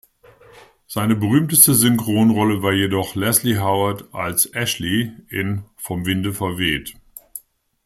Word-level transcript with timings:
Seine 0.87 1.15
berühmteste 1.15 1.75
Synchronrolle 1.75 2.63
war 2.63 2.73
jedoch 2.73 3.13
Leslie 3.13 3.59
Howard 3.59 4.05
als 4.15 4.47
„Ashley“ 4.47 5.11
in 5.29 5.63
"Vom 5.77 6.07
Winde 6.07 6.33
verweht". 6.33 6.95